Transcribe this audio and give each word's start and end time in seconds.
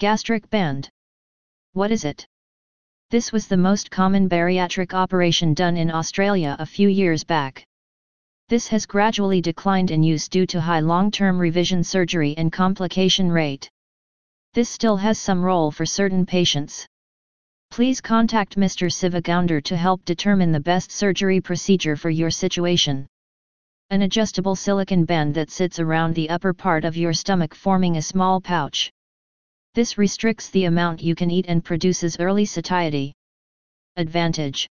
Gastric 0.00 0.48
band. 0.48 0.88
What 1.74 1.90
is 1.90 2.06
it? 2.06 2.26
This 3.10 3.32
was 3.32 3.46
the 3.46 3.58
most 3.58 3.90
common 3.90 4.30
bariatric 4.30 4.94
operation 4.94 5.52
done 5.52 5.76
in 5.76 5.90
Australia 5.90 6.56
a 6.58 6.64
few 6.64 6.88
years 6.88 7.22
back. 7.22 7.62
This 8.48 8.66
has 8.68 8.86
gradually 8.86 9.42
declined 9.42 9.90
in 9.90 10.02
use 10.02 10.26
due 10.26 10.46
to 10.46 10.58
high 10.58 10.80
long-term 10.80 11.38
revision 11.38 11.84
surgery 11.84 12.34
and 12.38 12.50
complication 12.50 13.30
rate. 13.30 13.68
This 14.54 14.70
still 14.70 14.96
has 14.96 15.18
some 15.18 15.42
role 15.42 15.70
for 15.70 15.84
certain 15.84 16.24
patients. 16.24 16.86
Please 17.70 18.00
contact 18.00 18.56
Mr. 18.56 18.90
Sivagounder 18.90 19.62
to 19.64 19.76
help 19.76 20.02
determine 20.06 20.50
the 20.50 20.60
best 20.60 20.90
surgery 20.90 21.42
procedure 21.42 21.94
for 21.94 22.08
your 22.08 22.30
situation. 22.30 23.06
An 23.90 24.00
adjustable 24.00 24.56
silicone 24.56 25.04
band 25.04 25.34
that 25.34 25.50
sits 25.50 25.78
around 25.78 26.14
the 26.14 26.30
upper 26.30 26.54
part 26.54 26.86
of 26.86 26.96
your 26.96 27.12
stomach 27.12 27.54
forming 27.54 27.98
a 27.98 28.02
small 28.02 28.40
pouch. 28.40 28.90
This 29.74 29.96
restricts 29.96 30.50
the 30.50 30.64
amount 30.64 31.00
you 31.00 31.14
can 31.14 31.30
eat 31.30 31.46
and 31.46 31.64
produces 31.64 32.18
early 32.18 32.44
satiety. 32.44 33.14
Advantage 33.96 34.68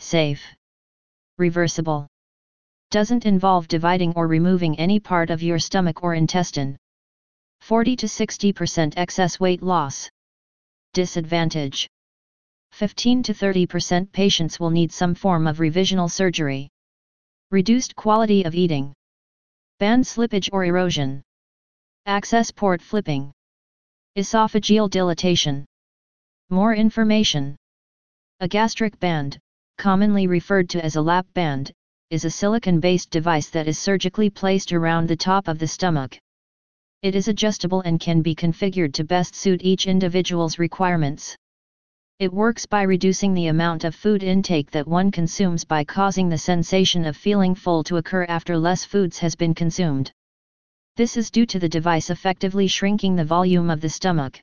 Safe. 0.00 0.42
Reversible. 1.38 2.08
Doesn't 2.90 3.26
involve 3.26 3.68
dividing 3.68 4.12
or 4.14 4.26
removing 4.26 4.76
any 4.78 4.98
part 4.98 5.30
of 5.30 5.40
your 5.40 5.60
stomach 5.60 6.02
or 6.02 6.14
intestine. 6.14 6.76
40 7.60 7.94
to 7.94 8.06
60% 8.06 8.94
excess 8.96 9.38
weight 9.38 9.62
loss. 9.62 10.10
Disadvantage 10.94 11.86
15 12.72 13.22
to 13.22 13.34
30% 13.34 14.10
patients 14.10 14.58
will 14.58 14.70
need 14.70 14.90
some 14.90 15.14
form 15.14 15.46
of 15.46 15.58
revisional 15.58 16.10
surgery. 16.10 16.68
Reduced 17.52 17.94
quality 17.94 18.42
of 18.44 18.56
eating. 18.56 18.92
Band 19.78 20.04
slippage 20.04 20.48
or 20.52 20.64
erosion. 20.64 21.22
Access 22.06 22.50
port 22.50 22.82
flipping. 22.82 23.32
Esophageal 24.16 24.90
dilatation. 24.90 25.64
More 26.50 26.74
information. 26.74 27.56
A 28.40 28.48
gastric 28.48 28.98
band, 28.98 29.38
commonly 29.76 30.26
referred 30.26 30.68
to 30.70 30.84
as 30.84 30.96
a 30.96 31.02
lap 31.02 31.26
band, 31.34 31.70
is 32.10 32.24
a 32.24 32.30
silicon-based 32.30 33.10
device 33.10 33.50
that 33.50 33.68
is 33.68 33.78
surgically 33.78 34.30
placed 34.30 34.72
around 34.72 35.08
the 35.08 35.16
top 35.16 35.46
of 35.46 35.58
the 35.58 35.68
stomach. 35.68 36.18
It 37.02 37.14
is 37.14 37.28
adjustable 37.28 37.82
and 37.82 38.00
can 38.00 38.22
be 38.22 38.34
configured 38.34 38.94
to 38.94 39.04
best 39.04 39.36
suit 39.36 39.62
each 39.62 39.86
individual's 39.86 40.58
requirements. 40.58 41.36
It 42.18 42.32
works 42.32 42.66
by 42.66 42.82
reducing 42.82 43.34
the 43.34 43.46
amount 43.46 43.84
of 43.84 43.94
food 43.94 44.24
intake 44.24 44.72
that 44.72 44.88
one 44.88 45.12
consumes 45.12 45.64
by 45.64 45.84
causing 45.84 46.28
the 46.28 46.38
sensation 46.38 47.04
of 47.04 47.16
feeling 47.16 47.54
full 47.54 47.84
to 47.84 47.98
occur 47.98 48.24
after 48.24 48.58
less 48.58 48.84
foods 48.84 49.18
has 49.18 49.36
been 49.36 49.54
consumed. 49.54 50.10
This 50.98 51.16
is 51.16 51.30
due 51.30 51.46
to 51.46 51.60
the 51.60 51.68
device 51.68 52.10
effectively 52.10 52.66
shrinking 52.66 53.14
the 53.14 53.24
volume 53.24 53.70
of 53.70 53.80
the 53.80 53.88
stomach. 53.88 54.40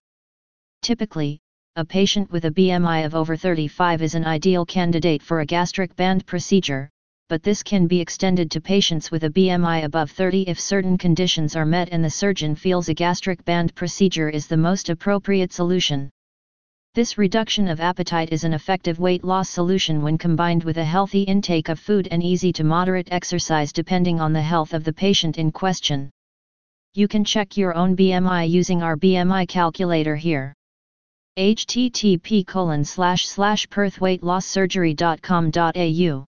Typically, 0.82 1.42
a 1.76 1.84
patient 1.84 2.32
with 2.32 2.46
a 2.46 2.50
BMI 2.50 3.06
of 3.06 3.14
over 3.14 3.36
35 3.36 4.02
is 4.02 4.16
an 4.16 4.24
ideal 4.24 4.66
candidate 4.66 5.22
for 5.22 5.42
a 5.42 5.46
gastric 5.46 5.94
band 5.98 6.26
procedure, 6.26 6.90
but 7.28 7.44
this 7.44 7.62
can 7.62 7.88
be 7.88 8.00
extended 8.00 8.50
to 8.52 8.62
patients 8.62 9.12
with 9.12 9.26
a 9.26 9.30
BMI 9.30 9.84
above 9.84 10.12
30 10.12 10.44
if 10.44 10.58
certain 10.58 10.98
conditions 10.98 11.58
are 11.58 11.66
met 11.66 11.90
and 11.92 12.02
the 12.02 12.10
surgeon 12.10 12.56
feels 12.56 12.88
a 12.88 12.94
gastric 12.94 13.44
band 13.44 13.76
procedure 13.76 14.30
is 14.30 14.48
the 14.48 14.56
most 14.56 14.88
appropriate 14.88 15.52
solution. 15.52 16.10
This 16.94 17.18
reduction 17.18 17.68
of 17.68 17.82
appetite 17.82 18.32
is 18.32 18.46
an 18.46 18.54
effective 18.54 18.98
weight 18.98 19.26
loss 19.26 19.50
solution 19.50 20.02
when 20.02 20.18
combined 20.18 20.64
with 20.64 20.78
a 20.78 20.86
healthy 20.86 21.24
intake 21.24 21.68
of 21.68 21.82
food 21.82 22.08
and 22.12 22.24
easy 22.24 22.54
to 22.54 22.64
moderate 22.64 23.10
exercise 23.12 23.74
depending 23.74 24.22
on 24.22 24.32
the 24.32 24.42
health 24.42 24.74
of 24.74 24.86
the 24.86 24.94
patient 24.94 25.38
in 25.38 25.52
question. 25.52 26.12
You 26.98 27.10
can 27.10 27.26
check 27.26 27.58
your 27.58 27.76
own 27.76 27.98
BMI 27.98 28.50
using 28.50 28.82
our 28.82 28.96
BMI 28.96 29.50
calculator 29.50 30.16
here. 30.16 30.54
http 31.38 32.48
colon 32.48 32.86
slash 32.86 33.28
slash 33.28 33.68
perthweightlosssurgery.com.au 33.68 36.26